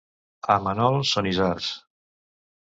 A 0.53 0.55
Manol 0.67 0.97
són 1.09 1.29
isards. 1.33 1.69